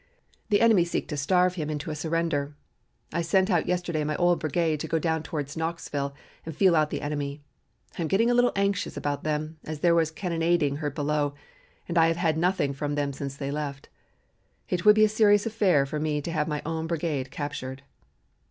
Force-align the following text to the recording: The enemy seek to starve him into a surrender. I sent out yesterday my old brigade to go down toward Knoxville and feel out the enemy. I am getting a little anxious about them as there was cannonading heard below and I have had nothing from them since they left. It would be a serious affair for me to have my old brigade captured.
The 0.49 0.61
enemy 0.61 0.83
seek 0.83 1.07
to 1.09 1.15
starve 1.15 1.53
him 1.53 1.69
into 1.69 1.91
a 1.91 1.95
surrender. 1.95 2.55
I 3.13 3.21
sent 3.21 3.51
out 3.51 3.67
yesterday 3.67 4.03
my 4.03 4.15
old 4.15 4.39
brigade 4.39 4.79
to 4.79 4.87
go 4.87 4.97
down 4.97 5.21
toward 5.21 5.55
Knoxville 5.55 6.15
and 6.43 6.55
feel 6.55 6.75
out 6.75 6.89
the 6.89 7.01
enemy. 7.03 7.43
I 7.99 8.01
am 8.01 8.07
getting 8.07 8.27
a 8.27 8.33
little 8.33 8.51
anxious 8.55 8.97
about 8.97 9.23
them 9.23 9.59
as 9.63 9.81
there 9.81 9.93
was 9.93 10.09
cannonading 10.09 10.77
heard 10.77 10.95
below 10.95 11.35
and 11.87 11.99
I 11.99 12.07
have 12.07 12.17
had 12.17 12.35
nothing 12.35 12.73
from 12.73 12.95
them 12.95 13.13
since 13.13 13.35
they 13.35 13.51
left. 13.51 13.89
It 14.69 14.85
would 14.85 14.95
be 14.95 15.05
a 15.05 15.07
serious 15.07 15.45
affair 15.45 15.85
for 15.85 15.99
me 15.99 16.19
to 16.19 16.31
have 16.31 16.47
my 16.47 16.63
old 16.65 16.87
brigade 16.87 17.29
captured. 17.29 17.83